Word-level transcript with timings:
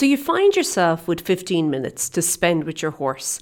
So 0.00 0.06
you 0.06 0.16
find 0.16 0.56
yourself 0.56 1.06
with 1.06 1.20
15 1.20 1.68
minutes 1.68 2.08
to 2.08 2.22
spend 2.22 2.64
with 2.64 2.80
your 2.80 2.92
horse. 2.92 3.38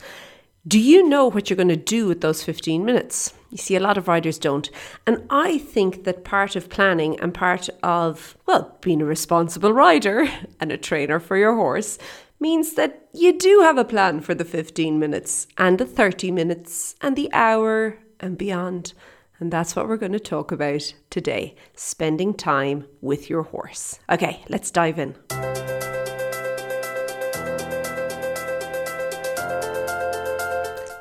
Do 0.67 0.81
you 0.81 1.09
know 1.09 1.29
what 1.29 1.49
you're 1.49 1.57
going 1.57 1.69
to 1.69 1.77
do 1.77 2.09
with 2.09 2.21
those 2.21 2.43
15 2.43 2.85
minutes? 2.85 3.33
You 3.51 3.59
see, 3.59 3.77
a 3.77 3.81
lot 3.81 3.97
of 3.97 4.09
riders 4.09 4.41
don't. 4.41 4.69
And 5.07 5.25
I 5.31 5.59
think 5.59 6.03
that 6.03 6.25
part 6.25 6.57
of 6.57 6.69
planning 6.69 7.17
and 7.21 7.33
part 7.33 7.69
of, 7.85 8.37
well, 8.47 8.77
being 8.81 9.01
a 9.01 9.05
responsible 9.05 9.73
rider 9.73 10.29
and 10.61 10.73
a 10.73 10.77
trainer 10.77 11.21
for 11.21 11.37
your 11.37 11.55
horse 11.55 11.97
means 12.41 12.75
that 12.75 13.09
you 13.15 13.39
do 13.39 13.61
have 13.61 13.79
a 13.79 13.85
plan 13.85 14.21
for 14.21 14.35
the 14.35 14.45
15 14.45 14.99
minutes 14.99 15.47
and 15.59 15.79
the 15.79 15.87
30 15.87 16.33
minutes 16.33 16.97
and 17.01 17.15
the 17.15 17.33
hour 17.33 18.01
and 18.19 18.37
beyond. 18.37 18.95
And 19.39 19.53
that's 19.53 19.77
what 19.77 19.87
we're 19.87 19.97
going 19.97 20.11
to 20.11 20.19
talk 20.19 20.51
about 20.51 20.93
today 21.09 21.55
spending 21.77 22.35
time 22.35 22.89
with 23.01 23.31
your 23.31 23.45
horse. 23.45 24.01
Okay, 24.11 24.43
let's 24.49 24.73
dive 24.73 24.99
in. 24.99 25.15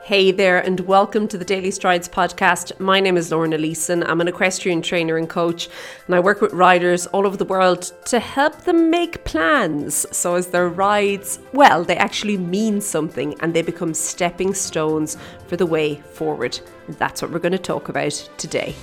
Hey 0.08 0.32
there, 0.32 0.60
and 0.60 0.80
welcome 0.80 1.28
to 1.28 1.38
the 1.38 1.44
Daily 1.44 1.70
Strides 1.70 2.08
podcast. 2.08 2.80
My 2.80 3.02
name 3.02 3.18
is 3.18 3.30
Lorna 3.30 3.58
Leeson. 3.58 4.04
I'm 4.04 4.22
an 4.22 4.30
equestrian 4.30 4.82
trainer 4.82 5.18
and 5.18 5.28
coach, 5.28 5.68
and 6.06 6.16
I 6.16 6.22
work 6.22 6.40
with 6.40 6.54
riders 6.54 7.08
all 7.08 7.28
over 7.28 7.36
the 7.36 7.44
world 7.44 7.92
to 8.06 8.22
help 8.22 8.62
them 8.62 8.90
make 8.90 9.26
plans 9.26 10.06
so 10.16 10.36
as 10.36 10.48
their 10.48 10.70
rides, 10.70 11.40
well, 11.52 11.84
they 11.84 11.98
actually 11.98 12.38
mean 12.38 12.80
something 12.80 13.36
and 13.42 13.54
they 13.54 13.62
become 13.62 13.94
stepping 13.94 14.54
stones 14.54 15.18
for 15.48 15.58
the 15.58 15.66
way 15.66 15.96
forward. 16.14 16.58
That's 16.88 17.22
what 17.22 17.32
we're 17.32 17.40
going 17.40 17.52
to 17.52 17.58
talk 17.58 17.90
about 17.90 18.30
today. 18.38 18.76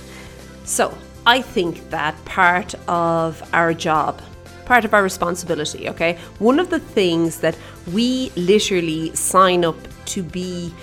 So, 0.63 0.95
I 1.25 1.41
think 1.41 1.89
that 1.89 2.23
part 2.25 2.75
of 2.87 3.41
our 3.51 3.73
job 3.73 4.21
part 4.65 4.83
of 4.83 4.95
our 4.95 5.03
responsibility, 5.03 5.87
okay? 5.89 6.17
One 6.39 6.59
of 6.59 6.71
the 6.71 6.79
things 6.79 7.39
that 7.41 7.55
we 7.93 8.31
literally 8.35 9.15
sign 9.15 9.63
up 9.63 9.77
to 10.05 10.23
be 10.23 10.73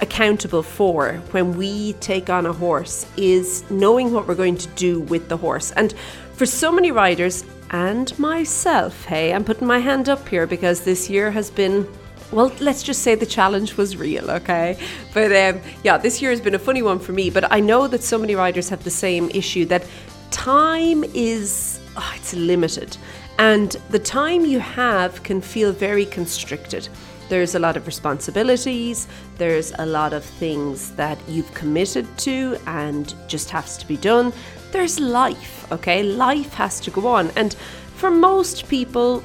accountable 0.00 0.62
for 0.62 1.14
when 1.30 1.56
we 1.56 1.94
take 1.94 2.30
on 2.30 2.46
a 2.46 2.52
horse 2.52 3.06
is 3.16 3.68
knowing 3.70 4.12
what 4.12 4.26
we're 4.26 4.34
going 4.34 4.56
to 4.56 4.68
do 4.68 5.00
with 5.00 5.28
the 5.28 5.36
horse. 5.36 5.70
And 5.72 5.94
for 6.34 6.46
so 6.46 6.72
many 6.72 6.90
riders, 6.90 7.44
and 7.70 8.18
myself, 8.18 9.04
hey, 9.04 9.32
I'm 9.32 9.44
putting 9.44 9.66
my 9.66 9.78
hand 9.78 10.08
up 10.08 10.28
here 10.28 10.46
because 10.46 10.80
this 10.80 11.08
year 11.08 11.30
has 11.30 11.50
been 11.50 11.86
well, 12.32 12.52
let's 12.60 12.84
just 12.84 13.02
say 13.02 13.16
the 13.16 13.26
challenge 13.26 13.76
was 13.76 13.96
real, 13.96 14.30
okay? 14.30 14.78
But 15.12 15.32
um, 15.32 15.60
yeah, 15.82 15.98
this 15.98 16.22
year 16.22 16.30
has 16.30 16.40
been 16.40 16.54
a 16.54 16.60
funny 16.60 16.80
one 16.80 17.00
for 17.00 17.12
me. 17.12 17.28
But 17.28 17.50
I 17.50 17.58
know 17.58 17.88
that 17.88 18.04
so 18.04 18.18
many 18.18 18.36
riders 18.36 18.68
have 18.68 18.84
the 18.84 18.90
same 18.90 19.30
issue 19.30 19.64
that 19.66 19.84
time 20.30 21.02
is 21.12 21.80
oh, 21.96 22.12
it's 22.14 22.32
limited, 22.32 22.96
and 23.38 23.72
the 23.90 23.98
time 23.98 24.44
you 24.44 24.60
have 24.60 25.22
can 25.24 25.40
feel 25.40 25.72
very 25.72 26.06
constricted. 26.06 26.88
There's 27.30 27.54
a 27.54 27.60
lot 27.60 27.76
of 27.76 27.86
responsibilities, 27.86 29.06
there's 29.38 29.72
a 29.78 29.86
lot 29.86 30.12
of 30.12 30.24
things 30.24 30.90
that 30.96 31.16
you've 31.28 31.54
committed 31.54 32.06
to 32.18 32.58
and 32.66 33.14
just 33.28 33.50
has 33.50 33.78
to 33.78 33.86
be 33.86 33.96
done. 33.96 34.32
There's 34.72 34.98
life, 34.98 35.70
okay? 35.70 36.02
Life 36.02 36.54
has 36.54 36.80
to 36.80 36.90
go 36.90 37.06
on. 37.06 37.30
And 37.36 37.54
for 37.94 38.10
most 38.10 38.68
people, 38.68 39.22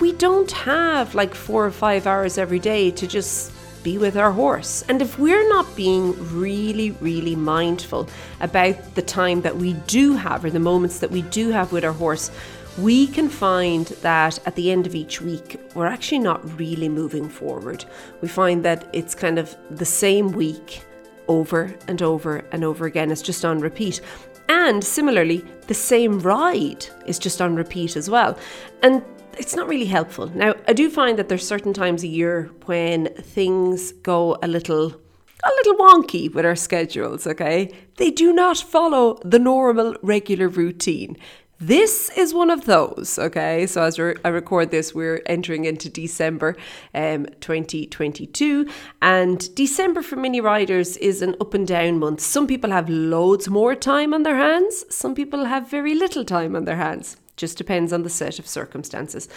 we 0.00 0.12
don't 0.12 0.52
have 0.52 1.16
like 1.16 1.34
four 1.34 1.66
or 1.66 1.72
five 1.72 2.06
hours 2.06 2.38
every 2.38 2.60
day 2.60 2.92
to 2.92 3.08
just 3.08 3.52
be 3.82 3.98
with 3.98 4.16
our 4.16 4.30
horse. 4.30 4.84
And 4.88 5.02
if 5.02 5.18
we're 5.18 5.48
not 5.48 5.66
being 5.74 6.14
really, 6.38 6.92
really 7.00 7.34
mindful 7.34 8.08
about 8.40 8.94
the 8.94 9.02
time 9.02 9.40
that 9.42 9.56
we 9.56 9.72
do 9.88 10.14
have 10.14 10.44
or 10.44 10.50
the 10.50 10.60
moments 10.60 11.00
that 11.00 11.10
we 11.10 11.22
do 11.22 11.50
have 11.50 11.72
with 11.72 11.84
our 11.84 11.92
horse, 11.92 12.30
we 12.78 13.08
can 13.08 13.28
find 13.28 13.86
that 14.02 14.38
at 14.46 14.54
the 14.54 14.70
end 14.70 14.86
of 14.86 14.94
each 14.94 15.20
week, 15.20 15.60
we're 15.74 15.86
actually 15.86 16.20
not 16.20 16.58
really 16.58 16.88
moving 16.88 17.28
forward. 17.28 17.84
We 18.20 18.28
find 18.28 18.64
that 18.64 18.88
it's 18.92 19.14
kind 19.14 19.38
of 19.38 19.56
the 19.70 19.84
same 19.84 20.32
week 20.32 20.84
over 21.26 21.74
and 21.88 22.00
over 22.02 22.44
and 22.52 22.64
over 22.64 22.86
again. 22.86 23.10
It's 23.10 23.22
just 23.22 23.44
on 23.44 23.58
repeat. 23.58 24.00
And 24.48 24.82
similarly, 24.82 25.44
the 25.66 25.74
same 25.74 26.20
ride 26.20 26.86
is 27.06 27.18
just 27.18 27.42
on 27.42 27.56
repeat 27.56 27.96
as 27.96 28.08
well. 28.08 28.38
And 28.82 29.02
it's 29.36 29.56
not 29.56 29.68
really 29.68 29.86
helpful. 29.86 30.28
Now, 30.34 30.54
I 30.66 30.72
do 30.72 30.88
find 30.88 31.18
that 31.18 31.28
there's 31.28 31.46
certain 31.46 31.72
times 31.72 32.02
a 32.02 32.08
year 32.08 32.50
when 32.66 33.06
things 33.14 33.92
go 33.92 34.38
a 34.42 34.48
little 34.48 35.00
a 35.44 35.50
little 35.58 35.76
wonky 35.76 36.32
with 36.34 36.44
our 36.44 36.56
schedules, 36.56 37.24
okay? 37.24 37.70
They 37.96 38.10
do 38.10 38.32
not 38.32 38.58
follow 38.58 39.20
the 39.24 39.38
normal 39.38 39.94
regular 40.02 40.48
routine. 40.48 41.16
This 41.60 42.08
is 42.16 42.32
one 42.32 42.50
of 42.50 42.66
those, 42.66 43.18
okay? 43.18 43.66
So 43.66 43.82
as 43.82 43.98
I 43.98 44.28
record 44.28 44.70
this, 44.70 44.94
we're 44.94 45.20
entering 45.26 45.64
into 45.64 45.88
December 45.88 46.56
um, 46.94 47.26
2022, 47.40 48.68
and 49.02 49.52
December 49.56 50.02
for 50.02 50.14
many 50.14 50.40
riders 50.40 50.96
is 50.98 51.20
an 51.20 51.34
up 51.40 51.54
and 51.54 51.66
down 51.66 51.98
month. 51.98 52.20
Some 52.20 52.46
people 52.46 52.70
have 52.70 52.88
loads 52.88 53.48
more 53.48 53.74
time 53.74 54.14
on 54.14 54.22
their 54.22 54.36
hands, 54.36 54.84
some 54.88 55.16
people 55.16 55.46
have 55.46 55.68
very 55.68 55.96
little 55.96 56.24
time 56.24 56.54
on 56.54 56.64
their 56.64 56.76
hands. 56.76 57.16
Just 57.36 57.58
depends 57.58 57.92
on 57.92 58.04
the 58.04 58.10
set 58.10 58.38
of 58.38 58.46
circumstances. 58.46 59.28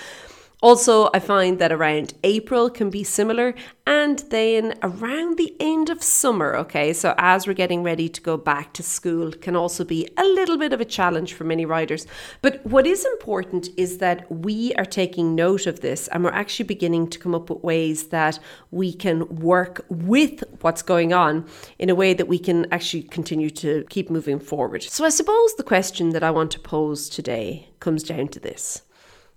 Also, 0.62 1.10
I 1.12 1.18
find 1.18 1.58
that 1.58 1.72
around 1.72 2.14
April 2.24 2.70
can 2.70 2.92
be 2.92 3.04
similar, 3.04 3.56
and 3.88 4.20
then 4.30 4.76
around 4.84 5.40
the 5.40 5.56
end 5.60 5.90
of 5.90 6.04
summer, 6.04 6.56
okay, 6.56 6.94
so 6.94 7.16
as 7.18 7.48
we're 7.48 7.54
getting 7.54 7.82
ready 7.82 8.08
to 8.08 8.22
go 8.22 8.38
back 8.38 8.72
to 8.74 8.84
school, 8.84 9.32
can 9.32 9.56
also 9.56 9.84
be 9.84 10.08
a 10.18 10.24
little 10.24 10.60
bit 10.60 10.72
of 10.72 10.80
a 10.80 10.86
challenge 10.86 11.34
for 11.34 11.46
many 11.46 11.66
riders. 11.66 12.06
But 12.44 12.64
what 12.64 12.86
is 12.86 13.04
important 13.06 13.70
is 13.76 13.98
that 13.98 14.32
we 14.32 14.72
are 14.76 14.86
taking 14.86 15.34
note 15.34 15.66
of 15.66 15.80
this 15.80 16.08
and 16.10 16.24
we're 16.24 16.30
actually 16.30 16.66
beginning 16.66 17.08
to 17.08 17.18
come 17.18 17.34
up 17.34 17.50
with 17.50 17.64
ways 17.64 18.10
that 18.10 18.38
we 18.70 18.94
can 18.94 19.28
work 19.38 19.84
with 19.90 20.44
what's 20.62 20.84
going 20.84 21.12
on 21.12 21.48
in 21.80 21.90
a 21.90 21.96
way 21.96 22.14
that 22.14 22.28
we 22.28 22.38
can 22.38 22.72
actually 22.72 23.02
continue 23.02 23.50
to 23.50 23.84
keep 23.90 24.12
moving 24.12 24.40
forward. 24.40 24.84
So, 24.84 25.06
I 25.06 25.10
suppose 25.10 25.56
the 25.56 25.64
question 25.64 26.12
that 26.12 26.24
I 26.24 26.30
want 26.30 26.52
to 26.52 26.60
pose 26.60 27.10
today 27.10 27.70
comes 27.80 28.04
down 28.04 28.28
to 28.28 28.40
this. 28.40 28.84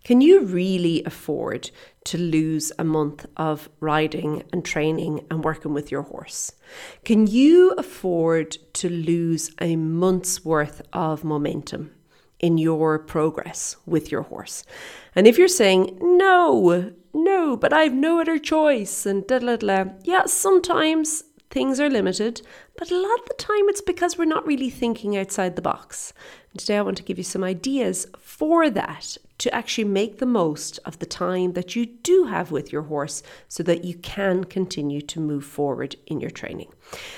Can 0.04 0.20
you 0.20 0.42
really 0.44 1.02
afford 1.04 1.70
to 2.04 2.18
lose 2.18 2.70
a 2.78 2.84
month 2.84 3.24
of 3.38 3.70
riding 3.80 4.42
and 4.52 4.62
training 4.62 5.24
and 5.30 5.42
working 5.42 5.72
with 5.72 5.90
your 5.90 6.02
horse? 6.02 6.52
Can 7.06 7.26
you 7.26 7.70
afford 7.78 8.58
to 8.74 8.90
lose 8.90 9.50
a 9.62 9.76
month's 9.76 10.44
worth 10.44 10.82
of 10.92 11.24
momentum 11.24 11.90
in 12.38 12.58
your 12.58 12.98
progress 12.98 13.76
with 13.86 14.12
your 14.12 14.22
horse? 14.22 14.62
And 15.16 15.26
if 15.26 15.38
you're 15.38 15.48
saying, 15.48 15.96
no, 16.02 16.92
no, 17.14 17.56
but 17.56 17.72
I 17.72 17.84
have 17.84 17.94
no 17.94 18.20
other 18.20 18.38
choice, 18.38 19.06
and 19.06 19.26
da 19.26 19.38
da 19.38 19.56
da, 19.56 19.84
yeah, 20.02 20.26
sometimes 20.26 21.24
things 21.48 21.80
are 21.80 21.88
limited, 21.88 22.42
but 22.76 22.90
a 22.90 23.00
lot 23.00 23.20
of 23.20 23.28
the 23.28 23.34
time 23.38 23.68
it's 23.70 23.80
because 23.80 24.18
we're 24.18 24.24
not 24.26 24.46
really 24.46 24.68
thinking 24.68 25.16
outside 25.16 25.56
the 25.56 25.62
box. 25.62 26.12
And 26.54 26.60
today 26.60 26.78
I 26.78 26.82
want 26.82 26.96
to 26.98 27.02
give 27.02 27.18
you 27.18 27.24
some 27.24 27.42
ideas 27.42 28.06
for 28.20 28.70
that 28.70 29.16
to 29.38 29.52
actually 29.52 29.84
make 29.84 30.18
the 30.18 30.26
most 30.26 30.78
of 30.84 31.00
the 31.00 31.06
time 31.06 31.54
that 31.54 31.74
you 31.74 31.84
do 31.84 32.26
have 32.26 32.52
with 32.52 32.72
your 32.72 32.82
horse 32.82 33.24
so 33.48 33.64
that 33.64 33.84
you 33.84 33.94
can 33.94 34.44
continue 34.44 35.00
to 35.00 35.18
move 35.18 35.44
forward 35.44 35.96
in 36.06 36.20
your 36.20 36.30
training. 36.30 36.72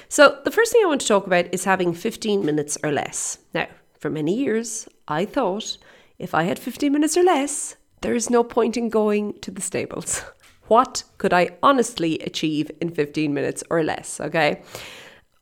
So, 0.09 0.41
the 0.45 0.51
first 0.51 0.73
thing 0.73 0.81
I 0.83 0.89
want 0.89 1.03
to 1.03 1.07
talk 1.07 1.27
about 1.27 1.53
is 1.53 1.65
having 1.65 1.93
15 1.93 2.47
minutes 2.47 2.79
or 2.83 2.91
less. 2.91 3.39
Now, 3.53 3.67
for 3.99 4.09
many 4.09 4.35
years, 4.35 4.89
I 5.07 5.27
thought 5.27 5.77
if 6.19 6.35
I 6.35 6.45
had 6.45 6.59
15 6.59 6.91
minutes 6.91 7.15
or 7.15 7.23
less, 7.23 7.77
there 8.01 8.15
is 8.15 8.31
no 8.31 8.43
point 8.43 8.79
in 8.79 8.89
going 8.89 9.39
to 9.41 9.51
the 9.51 9.61
stables. 9.61 10.23
What 10.69 11.05
could 11.19 11.33
I 11.33 11.51
honestly 11.63 12.19
achieve 12.21 12.73
in 12.81 12.91
15 12.91 13.33
minutes 13.33 13.63
or 13.71 13.85
less? 13.85 14.21
Okay. 14.21 14.63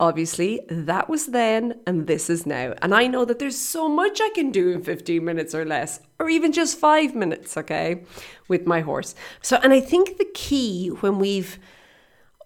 Obviously, 0.00 0.60
that 0.68 1.08
was 1.08 1.26
then 1.26 1.80
and 1.86 2.06
this 2.06 2.28
is 2.28 2.46
now. 2.46 2.74
And 2.82 2.94
I 2.94 3.06
know 3.06 3.24
that 3.24 3.38
there's 3.38 3.58
so 3.58 3.88
much 3.88 4.20
I 4.20 4.30
can 4.34 4.50
do 4.50 4.70
in 4.70 4.82
15 4.82 5.24
minutes 5.24 5.54
or 5.54 5.64
less, 5.64 6.00
or 6.18 6.28
even 6.28 6.52
just 6.52 6.78
five 6.78 7.14
minutes, 7.14 7.56
okay, 7.56 8.02
with 8.48 8.66
my 8.66 8.80
horse. 8.80 9.14
So, 9.40 9.58
and 9.62 9.72
I 9.72 9.80
think 9.80 10.18
the 10.18 10.28
key 10.34 10.88
when 10.88 11.18
we've 11.18 11.58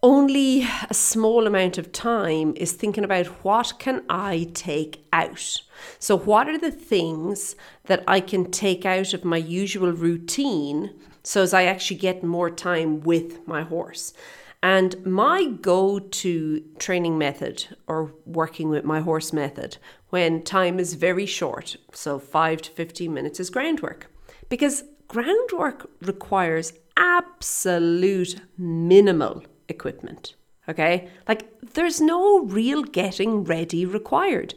only 0.02 0.62
a 0.88 0.94
small 0.94 1.46
amount 1.46 1.78
of 1.78 1.90
time 1.90 2.54
is 2.56 2.72
thinking 2.72 3.02
about 3.02 3.26
what 3.44 3.74
can 3.78 4.04
I 4.08 4.48
take 4.54 5.04
out. 5.12 5.56
So 5.98 6.16
what 6.16 6.48
are 6.48 6.58
the 6.58 6.70
things 6.70 7.56
that 7.86 8.04
I 8.06 8.20
can 8.20 8.50
take 8.50 8.86
out 8.86 9.12
of 9.12 9.24
my 9.24 9.38
usual 9.38 9.90
routine 9.90 10.94
so 11.28 11.42
as 11.42 11.52
I 11.52 11.64
actually 11.64 11.98
get 11.98 12.22
more 12.22 12.48
time 12.48 13.00
with 13.00 13.46
my 13.46 13.62
horse. 13.62 14.14
And 14.62 15.04
my 15.06 15.44
go 15.46 15.98
to 15.98 16.62
training 16.78 17.16
method 17.16 17.76
or 17.86 18.12
working 18.26 18.68
with 18.68 18.84
my 18.84 19.00
horse 19.00 19.32
method 19.32 19.78
when 20.10 20.42
time 20.42 20.80
is 20.80 20.94
very 20.94 21.26
short, 21.26 21.76
so 21.92 22.18
5 22.18 22.62
to 22.62 22.70
15 22.70 23.12
minutes, 23.14 23.38
is 23.38 23.50
groundwork. 23.50 24.10
Because 24.48 24.84
groundwork 25.06 25.88
requires 26.02 26.72
absolute 26.96 28.40
minimal 28.56 29.44
equipment. 29.68 30.34
Okay? 30.68 31.08
Like, 31.28 31.48
there's 31.74 32.00
no 32.00 32.40
real 32.40 32.82
getting 32.82 33.44
ready 33.44 33.86
required. 33.86 34.54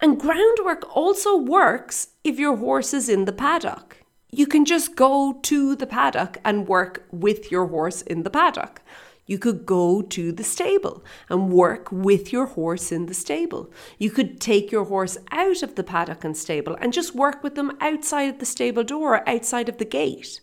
And 0.00 0.20
groundwork 0.20 0.96
also 0.96 1.36
works 1.36 2.08
if 2.24 2.38
your 2.38 2.56
horse 2.56 2.92
is 2.92 3.08
in 3.08 3.24
the 3.24 3.32
paddock 3.32 4.04
you 4.34 4.46
can 4.46 4.64
just 4.64 4.96
go 4.96 5.38
to 5.42 5.76
the 5.76 5.86
paddock 5.86 6.38
and 6.44 6.66
work 6.66 7.04
with 7.12 7.52
your 7.52 7.68
horse 7.68 8.02
in 8.02 8.24
the 8.24 8.30
paddock. 8.30 8.82
You 9.26 9.38
could 9.38 9.64
go 9.64 10.02
to 10.02 10.32
the 10.32 10.44
stable 10.44 11.04
and 11.28 11.50
work 11.50 11.90
with 11.90 12.32
your 12.32 12.46
horse 12.46 12.92
in 12.92 13.06
the 13.06 13.14
stable. 13.14 13.72
You 13.98 14.10
could 14.10 14.40
take 14.40 14.70
your 14.70 14.84
horse 14.84 15.16
out 15.30 15.62
of 15.62 15.74
the 15.74 15.84
paddock 15.84 16.24
and 16.24 16.36
stable 16.36 16.76
and 16.80 16.92
just 16.92 17.14
work 17.14 17.42
with 17.42 17.54
them 17.54 17.76
outside 17.80 18.38
the 18.38 18.46
stable 18.46 18.84
door, 18.84 19.26
outside 19.28 19.68
of 19.68 19.78
the 19.78 19.84
gate. 19.84 20.40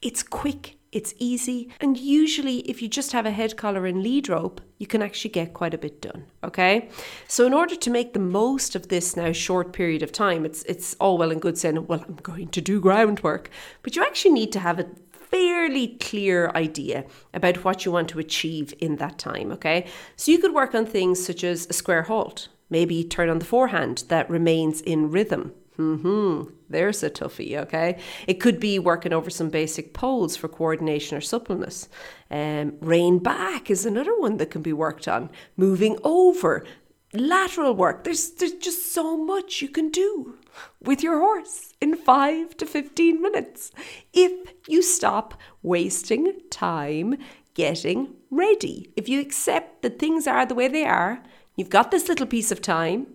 It's 0.00 0.22
quick, 0.22 0.78
it's 0.92 1.14
easy, 1.18 1.68
and 1.80 1.96
usually, 1.96 2.60
if 2.60 2.80
you 2.80 2.88
just 2.88 3.12
have 3.12 3.26
a 3.26 3.30
head 3.30 3.56
collar 3.56 3.86
and 3.86 4.02
lead 4.02 4.28
rope, 4.28 4.60
you 4.78 4.86
can 4.86 5.02
actually 5.02 5.30
get 5.30 5.52
quite 5.52 5.74
a 5.74 5.78
bit 5.78 6.00
done. 6.00 6.24
Okay, 6.42 6.88
so 7.28 7.46
in 7.46 7.52
order 7.52 7.76
to 7.76 7.90
make 7.90 8.12
the 8.12 8.18
most 8.18 8.74
of 8.74 8.88
this 8.88 9.16
now 9.16 9.30
short 9.30 9.72
period 9.72 10.02
of 10.02 10.10
time, 10.10 10.44
it's 10.44 10.62
it's 10.64 10.94
all 10.94 11.18
well 11.18 11.30
and 11.30 11.42
good 11.42 11.58
saying, 11.58 11.86
"Well, 11.86 12.04
I'm 12.08 12.16
going 12.22 12.48
to 12.48 12.60
do 12.60 12.80
groundwork," 12.80 13.50
but 13.82 13.94
you 13.94 14.02
actually 14.02 14.32
need 14.32 14.52
to 14.52 14.60
have 14.60 14.80
a 14.80 14.86
fairly 15.30 15.88
clear 16.00 16.50
idea 16.54 17.04
about 17.32 17.64
what 17.64 17.84
you 17.84 17.92
want 17.92 18.08
to 18.10 18.18
achieve 18.18 18.74
in 18.80 18.96
that 18.96 19.18
time, 19.18 19.52
okay? 19.52 19.86
So 20.16 20.32
you 20.32 20.38
could 20.38 20.54
work 20.54 20.74
on 20.74 20.86
things 20.86 21.24
such 21.24 21.44
as 21.44 21.66
a 21.68 21.72
square 21.72 22.02
halt, 22.02 22.48
maybe 22.68 23.04
turn 23.04 23.28
on 23.28 23.38
the 23.38 23.44
forehand 23.44 24.04
that 24.08 24.28
remains 24.28 24.80
in 24.80 25.10
rhythm. 25.10 25.52
Hmm, 25.76 26.42
there's 26.68 27.02
a 27.02 27.08
toughie, 27.08 27.56
okay? 27.56 27.98
It 28.26 28.34
could 28.34 28.60
be 28.60 28.78
working 28.78 29.14
over 29.14 29.30
some 29.30 29.48
basic 29.48 29.94
poles 29.94 30.36
for 30.36 30.46
coordination 30.46 31.16
or 31.16 31.22
suppleness. 31.22 31.88
Um, 32.30 32.74
rein 32.80 33.18
back 33.18 33.70
is 33.70 33.86
another 33.86 34.18
one 34.18 34.36
that 34.36 34.50
can 34.50 34.60
be 34.60 34.74
worked 34.74 35.08
on. 35.08 35.30
Moving 35.56 35.98
over, 36.04 36.66
lateral 37.14 37.74
work. 37.74 38.04
There's 38.04 38.30
there's 38.32 38.52
just 38.52 38.92
so 38.92 39.16
much 39.16 39.62
you 39.62 39.68
can 39.68 39.88
do 39.88 40.36
with 40.80 41.02
your 41.02 41.18
horse 41.18 41.72
in 41.80 41.96
5 41.96 42.56
to 42.56 42.66
15 42.66 43.20
minutes 43.20 43.70
if 44.12 44.52
you 44.68 44.82
stop 44.82 45.34
wasting 45.62 46.32
time 46.50 47.16
getting 47.54 48.14
ready. 48.30 48.92
If 48.96 49.08
you 49.08 49.20
accept 49.20 49.82
that 49.82 49.98
things 49.98 50.26
are 50.26 50.46
the 50.46 50.54
way 50.54 50.68
they 50.68 50.84
are, 50.84 51.22
you've 51.56 51.70
got 51.70 51.90
this 51.90 52.08
little 52.08 52.26
piece 52.26 52.50
of 52.50 52.62
time. 52.62 53.06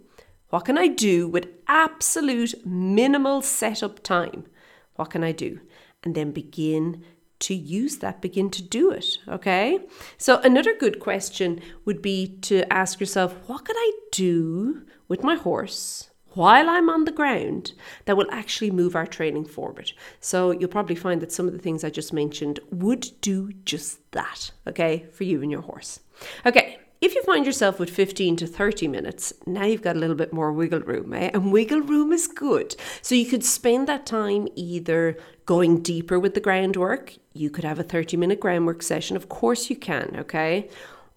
What 0.49 0.65
can 0.65 0.77
I 0.77 0.87
do 0.87 1.27
with 1.27 1.47
absolute 1.67 2.65
minimal 2.65 3.41
setup 3.41 4.03
time? 4.03 4.45
What 4.95 5.09
can 5.09 5.23
I 5.23 5.31
do? 5.31 5.59
And 6.03 6.15
then 6.15 6.31
begin 6.31 7.03
to 7.39 7.53
use 7.53 7.97
that, 7.97 8.21
begin 8.21 8.49
to 8.51 8.61
do 8.61 8.91
it. 8.91 9.17
Okay. 9.27 9.79
So, 10.17 10.39
another 10.39 10.75
good 10.75 10.99
question 10.99 11.61
would 11.83 12.01
be 12.01 12.37
to 12.43 12.71
ask 12.71 12.99
yourself, 12.99 13.35
what 13.47 13.65
could 13.65 13.75
I 13.77 13.91
do 14.11 14.85
with 15.07 15.23
my 15.23 15.35
horse 15.35 16.09
while 16.35 16.69
I'm 16.69 16.89
on 16.89 17.05
the 17.05 17.11
ground 17.11 17.73
that 18.05 18.15
will 18.15 18.29
actually 18.31 18.71
move 18.71 18.95
our 18.95 19.07
training 19.07 19.45
forward. 19.45 19.91
So 20.19 20.51
you'll 20.51 20.69
probably 20.69 20.95
find 20.95 21.21
that 21.21 21.31
some 21.31 21.47
of 21.47 21.53
the 21.53 21.59
things 21.59 21.83
I 21.83 21.89
just 21.89 22.13
mentioned 22.13 22.59
would 22.71 23.09
do 23.21 23.51
just 23.65 24.11
that, 24.11 24.51
okay, 24.67 25.05
for 25.11 25.23
you 25.23 25.41
and 25.41 25.51
your 25.51 25.61
horse. 25.61 26.01
Okay, 26.45 26.77
if 27.01 27.13
you 27.13 27.21
find 27.23 27.45
yourself 27.45 27.79
with 27.79 27.89
15 27.89 28.37
to 28.37 28.47
30 28.47 28.87
minutes, 28.87 29.33
now 29.45 29.65
you've 29.65 29.81
got 29.81 29.95
a 29.95 29.99
little 29.99 30.15
bit 30.15 30.33
more 30.33 30.51
wiggle 30.51 30.79
room, 30.79 31.13
eh? 31.13 31.29
And 31.33 31.51
wiggle 31.51 31.81
room 31.81 32.11
is 32.11 32.27
good. 32.27 32.75
So 33.01 33.15
you 33.15 33.25
could 33.25 33.43
spend 33.43 33.87
that 33.87 34.05
time 34.05 34.47
either 34.55 35.17
going 35.45 35.81
deeper 35.81 36.19
with 36.19 36.33
the 36.33 36.39
groundwork, 36.39 37.15
you 37.33 37.49
could 37.49 37.63
have 37.63 37.79
a 37.79 37.83
30 37.83 38.17
minute 38.17 38.39
groundwork 38.39 38.81
session, 38.81 39.15
of 39.15 39.29
course 39.29 39.69
you 39.69 39.75
can, 39.75 40.15
okay? 40.17 40.69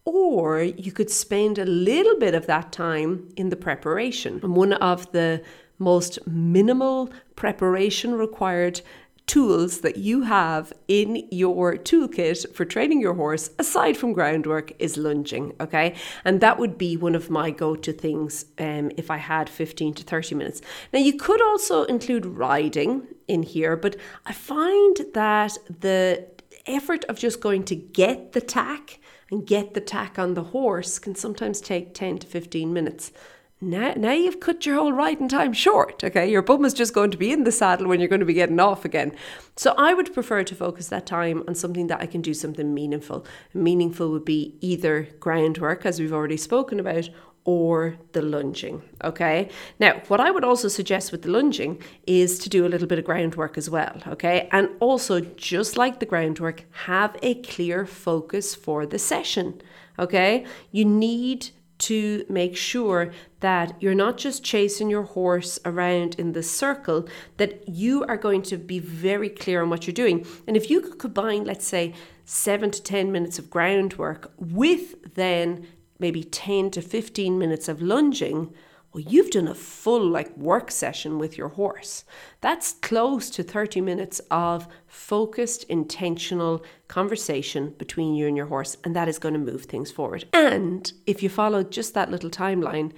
Or 0.04 0.62
you 0.62 0.92
could 0.92 1.10
spend 1.10 1.58
a 1.58 1.66
little 1.66 2.18
bit 2.18 2.34
of 2.34 2.46
that 2.46 2.72
time 2.72 3.28
in 3.36 3.50
the 3.50 3.56
preparation. 3.56 4.40
And 4.42 4.56
one 4.56 4.72
of 4.72 5.12
the 5.12 5.42
most 5.78 6.18
minimal 6.26 7.10
preparation 7.36 8.14
required 8.14 8.80
tools 9.28 9.82
that 9.82 9.98
you 9.98 10.22
have 10.22 10.72
in 10.88 11.28
your 11.30 11.76
toolkit 11.76 12.52
for 12.54 12.64
training 12.64 13.00
your 13.00 13.14
horse, 13.14 13.50
aside 13.58 13.96
from 13.96 14.14
groundwork, 14.14 14.72
is 14.78 14.96
lunging. 14.96 15.52
Okay. 15.60 15.94
And 16.24 16.40
that 16.40 16.58
would 16.58 16.78
be 16.78 16.96
one 16.96 17.14
of 17.14 17.30
my 17.30 17.50
go 17.50 17.76
to 17.76 17.92
things 17.92 18.46
um, 18.58 18.90
if 18.96 19.10
I 19.10 19.18
had 19.18 19.48
15 19.48 19.94
to 19.94 20.02
30 20.02 20.34
minutes. 20.34 20.62
Now, 20.92 21.00
you 21.00 21.16
could 21.16 21.42
also 21.42 21.84
include 21.84 22.24
riding 22.24 23.06
in 23.28 23.42
here, 23.42 23.76
but 23.76 23.96
I 24.24 24.32
find 24.32 24.96
that 25.12 25.58
the 25.80 26.26
effort 26.66 27.04
of 27.04 27.18
just 27.18 27.40
going 27.40 27.64
to 27.64 27.76
get 27.76 28.32
the 28.32 28.40
tack 28.40 28.98
and 29.30 29.46
get 29.46 29.74
the 29.74 29.80
tack 29.80 30.18
on 30.18 30.34
the 30.34 30.44
horse 30.44 30.98
can 30.98 31.14
sometimes 31.14 31.60
take 31.60 31.94
10 31.94 32.18
to 32.18 32.26
15 32.26 32.72
minutes. 32.72 33.12
Now, 33.60 33.92
now 33.96 34.12
you've 34.12 34.38
cut 34.38 34.64
your 34.64 34.76
whole 34.76 34.92
riding 34.92 35.28
time 35.28 35.52
short, 35.52 36.04
okay? 36.04 36.30
Your 36.30 36.42
bum 36.42 36.64
is 36.64 36.72
just 36.72 36.94
going 36.94 37.10
to 37.10 37.16
be 37.16 37.32
in 37.32 37.42
the 37.42 37.50
saddle 37.50 37.88
when 37.88 37.98
you're 37.98 38.08
going 38.08 38.20
to 38.20 38.26
be 38.26 38.32
getting 38.32 38.60
off 38.60 38.84
again. 38.84 39.12
So 39.56 39.74
I 39.76 39.94
would 39.94 40.14
prefer 40.14 40.44
to 40.44 40.54
focus 40.54 40.86
that 40.88 41.06
time 41.06 41.42
on 41.48 41.56
something 41.56 41.88
that 41.88 42.00
I 42.00 42.06
can 42.06 42.22
do 42.22 42.34
something 42.34 42.72
meaningful. 42.72 43.26
Meaningful 43.52 44.12
would 44.12 44.24
be 44.24 44.54
either 44.60 45.08
groundwork, 45.18 45.84
as 45.84 45.98
we've 45.98 46.12
already 46.12 46.36
spoken 46.36 46.78
about, 46.78 47.10
or 47.48 47.96
the 48.12 48.20
lunging. 48.20 48.82
Okay. 49.02 49.48
Now, 49.80 50.02
what 50.08 50.20
I 50.20 50.30
would 50.30 50.44
also 50.44 50.68
suggest 50.68 51.10
with 51.10 51.22
the 51.22 51.30
lunging 51.30 51.82
is 52.06 52.38
to 52.40 52.50
do 52.50 52.66
a 52.66 52.68
little 52.68 52.86
bit 52.86 52.98
of 52.98 53.06
groundwork 53.06 53.56
as 53.56 53.70
well. 53.70 54.02
Okay. 54.06 54.50
And 54.52 54.68
also, 54.80 55.20
just 55.20 55.78
like 55.78 55.98
the 55.98 56.04
groundwork, 56.04 56.64
have 56.84 57.16
a 57.22 57.36
clear 57.36 57.86
focus 57.86 58.54
for 58.54 58.84
the 58.84 58.98
session. 58.98 59.62
Okay. 59.98 60.44
You 60.72 60.84
need 60.84 61.48
to 61.78 62.26
make 62.28 62.54
sure 62.54 63.12
that 63.40 63.80
you're 63.80 63.94
not 63.94 64.18
just 64.18 64.44
chasing 64.44 64.90
your 64.90 65.04
horse 65.04 65.58
around 65.64 66.16
in 66.16 66.32
the 66.32 66.42
circle, 66.42 67.08
that 67.38 67.66
you 67.66 68.04
are 68.04 68.18
going 68.18 68.42
to 68.42 68.58
be 68.58 68.78
very 68.78 69.30
clear 69.30 69.62
on 69.62 69.70
what 69.70 69.86
you're 69.86 69.94
doing. 69.94 70.26
And 70.46 70.54
if 70.54 70.68
you 70.68 70.82
could 70.82 70.98
combine, 70.98 71.44
let's 71.44 71.66
say, 71.66 71.94
seven 72.26 72.70
to 72.70 72.82
10 72.82 73.10
minutes 73.10 73.38
of 73.38 73.48
groundwork 73.48 74.32
with 74.36 75.14
then 75.14 75.66
maybe 75.98 76.22
10 76.22 76.70
to 76.72 76.82
15 76.82 77.38
minutes 77.38 77.68
of 77.68 77.82
lunging, 77.82 78.52
well, 78.92 79.04
you've 79.06 79.30
done 79.30 79.48
a 79.48 79.54
full 79.54 80.06
like 80.06 80.34
work 80.36 80.70
session 80.70 81.18
with 81.18 81.36
your 81.36 81.48
horse. 81.48 82.04
That's 82.40 82.72
close 82.72 83.28
to 83.30 83.42
30 83.42 83.82
minutes 83.82 84.20
of 84.30 84.66
focused, 84.86 85.64
intentional 85.64 86.64
conversation 86.88 87.74
between 87.78 88.14
you 88.14 88.26
and 88.26 88.36
your 88.36 88.46
horse, 88.46 88.78
and 88.84 88.96
that 88.96 89.08
is 89.08 89.18
going 89.18 89.34
to 89.34 89.40
move 89.40 89.64
things 89.64 89.90
forward. 89.90 90.24
And 90.32 90.90
if 91.06 91.22
you 91.22 91.28
follow 91.28 91.62
just 91.62 91.92
that 91.94 92.10
little 92.10 92.30
timeline, 92.30 92.92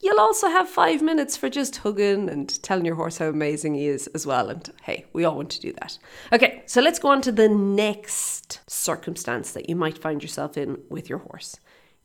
you'll 0.00 0.18
also 0.18 0.48
have 0.48 0.68
five 0.68 1.00
minutes 1.00 1.36
for 1.36 1.48
just 1.48 1.76
hugging 1.76 2.28
and 2.28 2.60
telling 2.62 2.84
your 2.84 2.96
horse 2.96 3.18
how 3.18 3.28
amazing 3.28 3.74
he 3.74 3.86
is 3.86 4.08
as 4.08 4.26
well. 4.26 4.48
And 4.48 4.68
hey, 4.82 5.04
we 5.12 5.24
all 5.24 5.36
want 5.36 5.50
to 5.50 5.60
do 5.60 5.72
that. 5.74 5.96
Okay, 6.32 6.64
so 6.66 6.80
let's 6.80 6.98
go 6.98 7.08
on 7.08 7.22
to 7.22 7.30
the 7.32 7.48
next 7.48 8.60
circumstance 8.66 9.52
that 9.52 9.68
you 9.68 9.76
might 9.76 9.98
find 9.98 10.22
yourself 10.22 10.56
in 10.56 10.78
with 10.88 11.08
your 11.08 11.18
horse. 11.18 11.56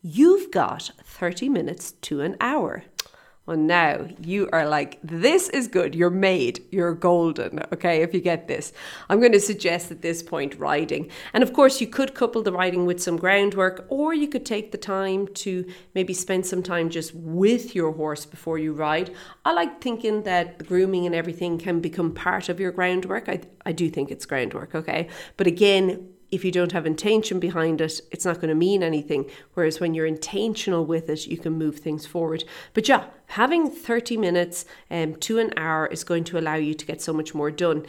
You've 0.08 0.52
got 0.52 0.92
30 1.04 1.50
minutes 1.50 1.94
to 2.04 2.22
an 2.22 2.38
hour. 2.40 2.84
Well, 3.48 3.58
now 3.58 4.08
you 4.22 4.48
are 4.54 4.68
like, 4.68 5.00
this 5.02 5.50
is 5.50 5.68
good. 5.68 5.96
You're 5.96 6.12
made. 6.12 6.64
You're 6.70 6.94
golden. 6.94 7.62
Okay, 7.74 8.04
if 8.04 8.14
you 8.14 8.22
get 8.22 8.48
this. 8.48 8.72
I'm 9.10 9.20
going 9.20 9.32
to 9.32 9.40
suggest 9.40 9.90
at 9.90 10.04
this 10.04 10.22
point 10.22 10.60
riding. 10.60 11.10
And 11.34 11.42
of 11.42 11.54
course, 11.54 11.82
you 11.82 11.88
could 11.88 12.14
couple 12.14 12.44
the 12.44 12.52
riding 12.52 12.86
with 12.86 13.02
some 13.02 13.18
groundwork, 13.18 13.88
or 13.90 14.14
you 14.14 14.28
could 14.28 14.46
take 14.46 14.72
the 14.72 14.78
time 14.78 15.28
to 15.46 15.66
maybe 15.96 16.14
spend 16.14 16.46
some 16.46 16.62
time 16.62 16.92
just 16.92 17.16
with 17.16 17.74
your 17.74 17.92
horse 17.92 18.28
before 18.28 18.60
you 18.60 18.74
ride. 18.74 19.12
I 19.44 19.54
like 19.54 19.82
thinking 19.82 20.22
that 20.22 20.60
the 20.60 20.66
grooming 20.66 21.08
and 21.08 21.16
everything 21.16 21.58
can 21.58 21.80
become 21.80 22.14
part 22.14 22.48
of 22.48 22.60
your 22.60 22.72
groundwork. 22.72 23.28
I, 23.28 23.42
I 23.66 23.72
do 23.72 23.90
think 23.90 24.12
it's 24.12 24.28
groundwork, 24.28 24.76
okay? 24.76 25.08
But 25.36 25.48
again, 25.48 26.10
if 26.36 26.44
you 26.44 26.52
don't 26.52 26.74
have 26.74 26.86
intention 26.86 27.40
behind 27.40 27.80
it, 27.80 28.02
it's 28.12 28.26
not 28.26 28.36
going 28.36 28.50
to 28.50 28.56
mean 28.56 28.84
anything. 28.84 29.30
Whereas 29.54 29.80
when 29.80 29.94
you're 29.94 30.06
intentional 30.06 30.86
with 30.86 31.10
it, 31.10 31.28
you 31.28 31.38
can 31.38 31.54
move 31.54 31.80
things 31.80 32.06
forward. 32.06 32.44
But 32.74 32.90
yeah, 32.90 33.06
having 33.28 33.70
30 33.70 34.18
minutes 34.18 34.66
um, 34.92 35.16
to 35.16 35.40
an 35.40 35.54
hour 35.56 35.88
is 35.88 36.04
going 36.04 36.26
to 36.26 36.38
allow 36.38 36.56
you 36.56 36.74
to 36.74 36.86
get 36.86 37.02
so 37.02 37.14
much 37.14 37.34
more 37.34 37.52
done. 37.52 37.86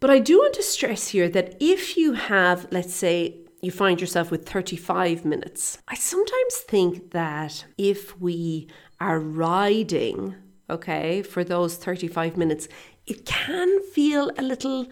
But 0.00 0.10
I 0.10 0.18
do 0.18 0.38
want 0.38 0.54
to 0.54 0.62
stress 0.62 1.08
here 1.08 1.28
that 1.28 1.56
if 1.60 1.96
you 1.96 2.14
have, 2.14 2.66
let's 2.72 2.94
say, 2.94 3.36
you 3.62 3.70
find 3.70 4.00
yourself 4.00 4.32
with 4.32 4.48
35 4.48 5.24
minutes, 5.24 5.78
I 5.86 5.94
sometimes 5.94 6.56
think 6.56 7.12
that 7.12 7.64
if 7.76 8.20
we 8.20 8.68
are 9.00 9.20
riding, 9.20 10.34
okay, 10.68 11.22
for 11.22 11.44
those 11.44 11.76
35 11.76 12.36
minutes, 12.36 12.68
it 13.06 13.24
can 13.24 13.82
feel 13.84 14.32
a 14.36 14.42
little 14.42 14.88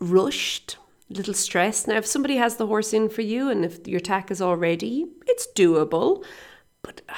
rushed 0.00 0.76
little 1.10 1.34
stress. 1.34 1.86
Now, 1.86 1.96
if 1.96 2.06
somebody 2.06 2.36
has 2.36 2.56
the 2.56 2.66
horse 2.66 2.92
in 2.92 3.08
for 3.08 3.22
you 3.22 3.50
and 3.50 3.64
if 3.64 3.86
your 3.86 4.00
tack 4.00 4.30
is 4.30 4.40
already, 4.40 5.06
it's 5.26 5.46
doable. 5.54 6.24
But 6.82 7.02
uh, 7.08 7.14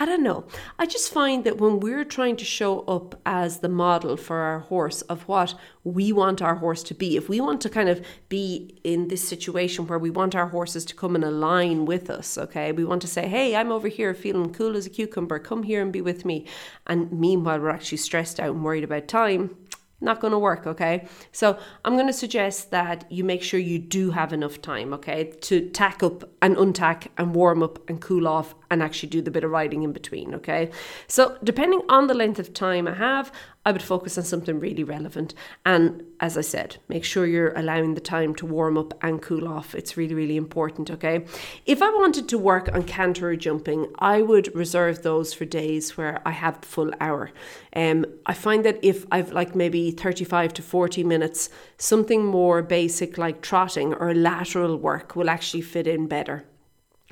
I 0.00 0.04
don't 0.04 0.22
know. 0.22 0.44
I 0.78 0.86
just 0.86 1.12
find 1.12 1.42
that 1.42 1.58
when 1.58 1.80
we're 1.80 2.04
trying 2.04 2.36
to 2.36 2.44
show 2.44 2.80
up 2.82 3.20
as 3.26 3.58
the 3.58 3.68
model 3.68 4.16
for 4.16 4.36
our 4.36 4.60
horse 4.60 5.02
of 5.02 5.26
what 5.26 5.56
we 5.82 6.12
want 6.12 6.40
our 6.40 6.54
horse 6.56 6.84
to 6.84 6.94
be, 6.94 7.16
if 7.16 7.28
we 7.28 7.40
want 7.40 7.60
to 7.62 7.68
kind 7.68 7.88
of 7.88 8.04
be 8.28 8.78
in 8.84 9.08
this 9.08 9.26
situation 9.26 9.88
where 9.88 9.98
we 9.98 10.10
want 10.10 10.36
our 10.36 10.48
horses 10.48 10.84
to 10.84 10.94
come 10.94 11.16
and 11.16 11.24
align 11.24 11.84
with 11.84 12.10
us, 12.10 12.38
okay, 12.38 12.70
we 12.70 12.84
want 12.84 13.02
to 13.02 13.08
say, 13.08 13.26
hey, 13.26 13.56
I'm 13.56 13.72
over 13.72 13.88
here 13.88 14.14
feeling 14.14 14.52
cool 14.52 14.76
as 14.76 14.86
a 14.86 14.90
cucumber, 14.90 15.40
come 15.40 15.64
here 15.64 15.82
and 15.82 15.92
be 15.92 16.00
with 16.00 16.24
me. 16.24 16.46
And 16.86 17.10
meanwhile, 17.10 17.58
we're 17.58 17.70
actually 17.70 17.98
stressed 17.98 18.38
out 18.38 18.50
and 18.50 18.62
worried 18.62 18.84
about 18.84 19.08
time 19.08 19.56
not 20.00 20.20
going 20.20 20.32
to 20.32 20.38
work, 20.38 20.66
okay? 20.66 21.06
So 21.32 21.58
I'm 21.84 21.94
going 21.94 22.06
to 22.06 22.12
suggest 22.12 22.70
that 22.70 23.10
you 23.10 23.24
make 23.24 23.42
sure 23.42 23.58
you 23.58 23.78
do 23.78 24.10
have 24.10 24.32
enough 24.32 24.62
time, 24.62 24.92
okay, 24.94 25.32
to 25.42 25.68
tack 25.70 26.02
up 26.02 26.28
and 26.40 26.56
untack 26.56 27.08
and 27.16 27.34
warm 27.34 27.62
up 27.62 27.78
and 27.88 28.00
cool 28.00 28.28
off 28.28 28.54
and 28.70 28.82
actually 28.82 29.08
do 29.08 29.22
the 29.22 29.30
bit 29.30 29.44
of 29.44 29.50
riding 29.50 29.82
in 29.82 29.92
between, 29.92 30.34
okay? 30.34 30.70
So 31.06 31.36
depending 31.42 31.82
on 31.88 32.06
the 32.06 32.14
length 32.14 32.38
of 32.38 32.52
time 32.52 32.86
I 32.86 32.94
have, 32.94 33.32
I 33.68 33.72
would 33.72 33.82
focus 33.82 34.16
on 34.16 34.24
something 34.24 34.58
really 34.58 34.82
relevant. 34.82 35.34
And 35.66 36.02
as 36.20 36.38
I 36.38 36.40
said, 36.40 36.78
make 36.88 37.04
sure 37.04 37.26
you're 37.26 37.52
allowing 37.52 37.92
the 37.92 38.00
time 38.00 38.34
to 38.36 38.46
warm 38.46 38.78
up 38.78 38.94
and 39.02 39.20
cool 39.20 39.46
off. 39.46 39.74
It's 39.74 39.96
really, 39.96 40.14
really 40.14 40.36
important, 40.38 40.90
okay? 40.90 41.26
If 41.66 41.82
I 41.82 41.90
wanted 41.90 42.30
to 42.30 42.38
work 42.38 42.70
on 42.72 42.84
canter 42.84 43.28
or 43.28 43.36
jumping, 43.36 43.86
I 43.98 44.22
would 44.22 44.54
reserve 44.54 45.02
those 45.02 45.34
for 45.34 45.44
days 45.44 45.98
where 45.98 46.22
I 46.24 46.30
have 46.30 46.62
the 46.62 46.66
full 46.66 46.92
hour. 46.98 47.30
Um, 47.76 48.06
I 48.24 48.32
find 48.32 48.64
that 48.64 48.78
if 48.82 49.04
I've 49.12 49.32
like 49.32 49.54
maybe 49.54 49.90
35 49.90 50.54
to 50.54 50.62
40 50.62 51.04
minutes, 51.04 51.50
something 51.76 52.24
more 52.24 52.62
basic 52.62 53.18
like 53.18 53.42
trotting 53.42 53.92
or 53.92 54.14
lateral 54.14 54.78
work 54.78 55.14
will 55.14 55.28
actually 55.28 55.62
fit 55.62 55.86
in 55.86 56.06
better. 56.06 56.47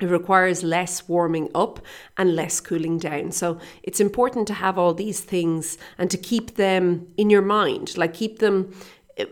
It 0.00 0.06
requires 0.06 0.62
less 0.62 1.08
warming 1.08 1.48
up 1.54 1.80
and 2.18 2.36
less 2.36 2.60
cooling 2.60 2.98
down. 2.98 3.32
So 3.32 3.58
it's 3.82 4.00
important 4.00 4.46
to 4.48 4.54
have 4.54 4.78
all 4.78 4.92
these 4.92 5.20
things 5.20 5.78
and 5.96 6.10
to 6.10 6.18
keep 6.18 6.56
them 6.56 7.08
in 7.16 7.30
your 7.30 7.42
mind, 7.42 7.96
like 7.96 8.12
keep 8.12 8.38
them 8.38 8.74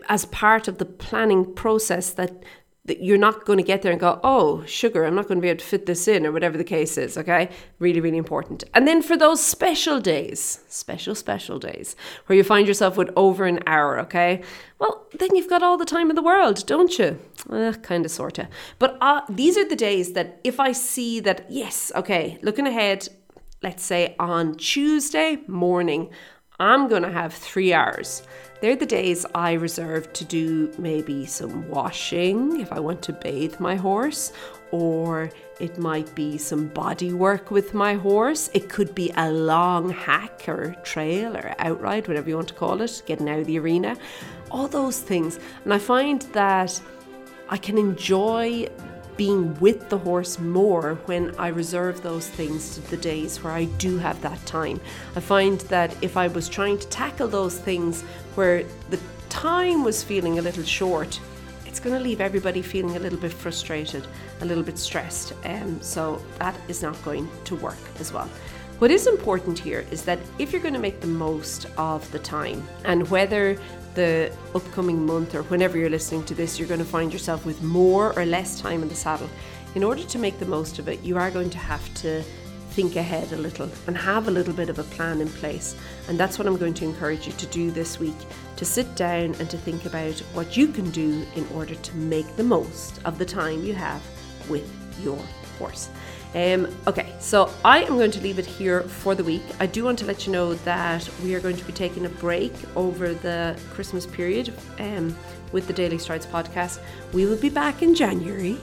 as 0.09 0.25
part 0.25 0.67
of 0.67 0.79
the 0.79 0.85
planning 0.85 1.53
process 1.53 2.11
that 2.11 2.43
that 2.85 3.03
you're 3.03 3.17
not 3.17 3.45
going 3.45 3.57
to 3.57 3.63
get 3.63 3.81
there 3.81 3.91
and 3.91 3.99
go, 3.99 4.19
oh, 4.23 4.63
sugar, 4.65 5.05
I'm 5.05 5.15
not 5.15 5.27
going 5.27 5.37
to 5.37 5.41
be 5.41 5.49
able 5.49 5.59
to 5.59 5.65
fit 5.65 5.87
this 5.87 6.07
in, 6.07 6.25
or 6.25 6.31
whatever 6.31 6.57
the 6.57 6.63
case 6.63 6.97
is, 6.97 7.17
okay? 7.17 7.49
Really, 7.79 7.99
really 7.99 8.17
important. 8.17 8.63
And 8.75 8.87
then 8.87 9.01
for 9.01 9.17
those 9.17 9.43
special 9.43 9.99
days, 9.99 10.59
special, 10.69 11.15
special 11.15 11.57
days, 11.57 11.95
where 12.27 12.37
you 12.37 12.43
find 12.43 12.67
yourself 12.67 12.95
with 12.95 13.09
over 13.15 13.45
an 13.45 13.59
hour, 13.65 13.99
okay? 14.01 14.43
Well, 14.77 15.07
then 15.17 15.35
you've 15.35 15.49
got 15.49 15.63
all 15.63 15.77
the 15.77 15.85
time 15.85 16.09
in 16.11 16.15
the 16.15 16.21
world, 16.21 16.65
don't 16.67 16.97
you? 16.99 17.19
Uh, 17.49 17.73
kind 17.81 18.05
of, 18.05 18.11
sort 18.11 18.37
of. 18.37 18.47
But 18.77 18.97
uh, 19.01 19.21
these 19.29 19.57
are 19.57 19.67
the 19.67 19.75
days 19.75 20.13
that 20.13 20.39
if 20.43 20.59
I 20.59 20.71
see 20.71 21.19
that, 21.21 21.45
yes, 21.49 21.91
okay, 21.95 22.37
looking 22.43 22.67
ahead, 22.67 23.09
let's 23.63 23.83
say 23.83 24.15
on 24.19 24.55
Tuesday 24.57 25.39
morning, 25.47 26.11
I'm 26.59 26.87
going 26.87 27.03
to 27.03 27.11
have 27.11 27.33
three 27.33 27.73
hours. 27.73 28.23
They're 28.61 28.77
the 28.77 28.85
days 28.85 29.25
I 29.35 29.53
reserve 29.53 30.13
to 30.13 30.23
do 30.23 30.71
maybe 30.77 31.25
some 31.25 31.67
washing 31.67 32.61
if 32.61 32.71
I 32.71 32.79
want 32.79 33.01
to 33.03 33.13
bathe 33.13 33.59
my 33.59 33.75
horse, 33.75 34.31
or 34.71 35.29
it 35.59 35.77
might 35.77 36.15
be 36.15 36.37
some 36.37 36.67
body 36.67 37.11
work 37.11 37.51
with 37.51 37.73
my 37.73 37.95
horse. 37.95 38.49
It 38.53 38.69
could 38.69 38.95
be 38.95 39.11
a 39.17 39.29
long 39.29 39.89
hack 39.89 40.47
or 40.47 40.75
trail 40.83 41.35
or 41.35 41.53
outride, 41.59 42.07
whatever 42.07 42.29
you 42.29 42.35
want 42.35 42.47
to 42.47 42.53
call 42.53 42.81
it, 42.81 43.01
getting 43.05 43.29
out 43.29 43.39
of 43.39 43.47
the 43.47 43.59
arena. 43.59 43.97
All 44.49 44.69
those 44.69 44.99
things. 44.99 45.39
And 45.65 45.73
I 45.73 45.77
find 45.77 46.21
that 46.33 46.81
I 47.49 47.57
can 47.57 47.77
enjoy 47.77 48.69
being 49.17 49.57
with 49.59 49.89
the 49.89 49.97
horse 49.97 50.39
more 50.39 50.95
when 51.05 51.33
I 51.37 51.47
reserve 51.47 52.01
those 52.01 52.27
things 52.27 52.75
to 52.75 52.81
the 52.81 52.97
days 52.97 53.43
where 53.43 53.53
I 53.53 53.65
do 53.65 53.97
have 53.97 54.21
that 54.21 54.45
time. 54.45 54.79
I 55.15 55.19
find 55.19 55.59
that 55.61 55.95
if 56.03 56.17
I 56.17 56.27
was 56.27 56.49
trying 56.49 56.77
to 56.79 56.87
tackle 56.87 57.27
those 57.27 57.57
things 57.57 58.01
where 58.35 58.63
the 58.89 58.99
time 59.29 59.83
was 59.83 60.03
feeling 60.03 60.39
a 60.39 60.41
little 60.41 60.63
short, 60.63 61.19
it's 61.65 61.79
going 61.79 61.95
to 61.95 62.01
leave 62.01 62.21
everybody 62.21 62.61
feeling 62.61 62.95
a 62.95 62.99
little 62.99 63.19
bit 63.19 63.33
frustrated, 63.33 64.07
a 64.41 64.45
little 64.45 64.63
bit 64.63 64.77
stressed. 64.77 65.33
Um, 65.43 65.81
so 65.81 66.21
that 66.39 66.55
is 66.67 66.81
not 66.81 67.01
going 67.03 67.29
to 67.45 67.55
work 67.57 67.77
as 67.99 68.13
well. 68.13 68.29
What 68.79 68.91
is 68.91 69.07
important 69.07 69.57
here 69.57 69.85
is 69.91 70.03
that 70.03 70.19
if 70.37 70.51
you're 70.51 70.61
going 70.61 70.73
to 70.73 70.79
make 70.79 70.99
the 70.99 71.07
most 71.07 71.67
of 71.77 72.09
the 72.11 72.19
time, 72.19 72.65
and 72.83 73.09
whether 73.09 73.57
the 73.95 74.31
upcoming 74.53 75.05
month 75.05 75.33
or 75.33 75.43
whenever 75.43 75.77
you're 75.77 75.89
listening 75.89 76.23
to 76.25 76.35
this, 76.35 76.59
you're 76.59 76.67
going 76.67 76.79
to 76.79 76.85
find 76.85 77.11
yourself 77.11 77.45
with 77.45 77.61
more 77.63 78.17
or 78.17 78.25
less 78.25 78.59
time 78.59 78.83
in 78.83 78.89
the 78.89 78.95
saddle. 78.95 79.29
In 79.73 79.83
order 79.83 80.03
to 80.03 80.19
make 80.19 80.37
the 80.39 80.45
most 80.45 80.79
of 80.79 80.87
it, 80.87 81.01
you 81.03 81.17
are 81.17 81.31
going 81.31 81.49
to 81.49 81.57
have 81.57 81.93
to 81.95 82.21
think 82.71 82.97
ahead 82.97 83.31
a 83.31 83.37
little 83.37 83.69
and 83.87 83.97
have 83.97 84.27
a 84.27 84.31
little 84.31 84.53
bit 84.53 84.69
of 84.69 84.79
a 84.79 84.83
plan 84.83 85.21
in 85.21 85.29
place. 85.29 85.75
And 86.09 86.19
that's 86.19 86.37
what 86.37 86.45
I'm 86.47 86.57
going 86.57 86.73
to 86.75 86.85
encourage 86.85 87.25
you 87.25 87.33
to 87.33 87.45
do 87.47 87.71
this 87.71 87.99
week 87.99 88.15
to 88.57 88.65
sit 88.65 88.95
down 88.95 89.33
and 89.35 89.49
to 89.49 89.57
think 89.57 89.85
about 89.85 90.17
what 90.33 90.57
you 90.57 90.67
can 90.67 90.91
do 90.91 91.25
in 91.35 91.47
order 91.53 91.75
to 91.75 91.95
make 91.95 92.35
the 92.35 92.43
most 92.43 92.99
of 93.05 93.17
the 93.17 93.25
time 93.25 93.63
you 93.63 93.73
have 93.73 94.01
with 94.49 94.69
your 95.01 95.19
horse. 95.57 95.89
Um, 96.35 96.67
okay, 96.85 97.13
so 97.17 97.49
I 97.63 97.83
am 97.83 97.95
going 97.95 98.11
to 98.11 98.19
leave 98.19 98.39
it 98.39 98.45
here 98.45 98.81
for 98.81 99.15
the 99.15 99.23
week. 99.23 99.41
I 99.61 99.67
do 99.67 99.85
want 99.85 99.97
to 99.99 100.05
let 100.05 100.27
you 100.27 100.33
know 100.33 100.53
that 100.53 101.09
we 101.23 101.33
are 101.33 101.39
going 101.39 101.55
to 101.55 101.63
be 101.63 101.71
taking 101.71 102.05
a 102.05 102.09
break 102.09 102.51
over 102.75 103.13
the 103.13 103.57
Christmas 103.69 104.05
period 104.05 104.53
um, 104.79 105.15
with 105.53 105.65
the 105.65 105.71
Daily 105.71 105.97
Strides 105.97 106.25
podcast. 106.25 106.79
We 107.13 107.25
will 107.25 107.37
be 107.37 107.47
back 107.47 107.81
in 107.81 107.95
January. 107.95 108.57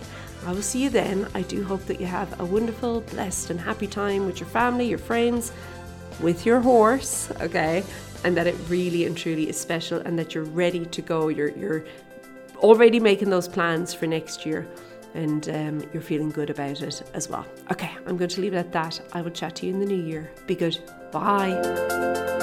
I 0.45 0.52
will 0.52 0.61
see 0.61 0.83
you 0.83 0.91
then. 0.91 1.26
I 1.35 1.41
do 1.41 1.64
hope 1.64 1.87
that 1.87 1.99
you 1.99 2.05
have 2.05 2.38
a 2.38 2.45
wonderful, 2.45 3.00
blessed, 3.00 3.49
and 3.49 3.59
happy 3.59 3.87
time 3.87 4.26
with 4.26 4.38
your 4.38 4.50
family, 4.50 4.87
your 4.87 4.99
friends, 4.99 5.50
with 6.21 6.45
your 6.45 6.61
horse, 6.61 7.33
okay? 7.41 7.85
And 8.23 8.37
that 8.37 8.47
it 8.47 8.57
really 8.69 9.07
and 9.07 9.17
truly 9.17 9.49
is 9.49 9.59
special 9.59 9.99
and 10.00 10.19
that 10.19 10.35
you're 10.35 10.45
ready 10.45 10.85
to 10.85 11.00
go. 11.00 11.29
You're, 11.29 11.57
you're 11.57 11.87
already 12.57 13.00
making 13.00 13.31
those 13.31 13.49
plans 13.49 13.95
for 13.95 14.07
next 14.07 14.45
year 14.45 14.69
and 15.14 15.49
um, 15.49 15.88
you're 15.92 16.02
feeling 16.02 16.31
good 16.31 16.50
about 16.50 16.83
it 16.83 17.02
as 17.14 17.28
well. 17.28 17.47
Okay, 17.71 17.90
I'm 18.07 18.16
going 18.16 18.31
to 18.31 18.40
leave 18.40 18.54
it 18.54 18.59
at 18.59 18.73
that. 18.73 19.00
I 19.12 19.23
will 19.23 19.31
chat 19.31 19.57
to 19.57 19.66
you 19.66 19.73
in 19.73 19.81
the 19.81 19.87
new 19.87 20.02
year. 20.02 20.31
Be 20.47 20.54
good. 20.54 20.78
Bye. 21.12 22.42